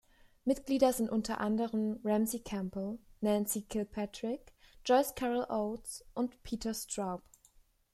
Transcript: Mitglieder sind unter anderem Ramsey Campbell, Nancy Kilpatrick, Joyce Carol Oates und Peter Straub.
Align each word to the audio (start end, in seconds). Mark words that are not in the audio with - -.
Mitglieder 0.45 0.93
sind 0.93 1.11
unter 1.11 1.39
anderem 1.39 1.99
Ramsey 2.03 2.39
Campbell, 2.39 2.97
Nancy 3.19 3.61
Kilpatrick, 3.61 4.51
Joyce 4.83 5.13
Carol 5.13 5.45
Oates 5.47 6.03
und 6.15 6.41
Peter 6.41 6.73
Straub. 6.73 7.21